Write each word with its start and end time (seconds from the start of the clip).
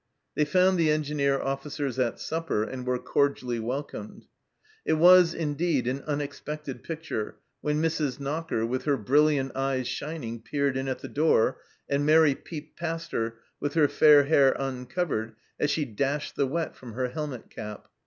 They 0.33 0.45
found 0.45 0.79
the 0.79 0.89
Engineer 0.89 1.39
officers 1.39 1.99
at 1.99 2.19
supper, 2.19 2.63
and 2.63 2.87
were 2.87 2.97
cordially 2.97 3.59
welcomed. 3.59 4.25
It 4.83 4.93
was, 4.93 5.35
indeed, 5.35 5.85
an 5.85 5.99
unex 5.99 6.41
pected 6.43 6.81
picture 6.81 7.35
when 7.61 7.83
Mrs. 7.83 8.19
Knocker, 8.19 8.65
with 8.65 8.85
her 8.85 8.97
brilliant 8.97 9.55
eyes 9.55 9.87
shining, 9.87 10.41
peered 10.41 10.75
in 10.75 10.87
at 10.87 11.01
the 11.03 11.07
door, 11.07 11.61
and 11.87 12.03
Mairi 12.03 12.33
peeped 12.33 12.79
past 12.79 13.11
her, 13.11 13.35
with 13.59 13.75
her 13.75 13.87
fair 13.87 14.23
hair 14.23 14.55
uncovered, 14.57 15.33
as 15.59 15.69
she 15.69 15.85
dashed 15.85 16.35
the 16.35 16.47
wet 16.47 16.75
from 16.75 16.93
her 16.93 17.09
helmet 17.09 17.51
cap. 17.51 17.87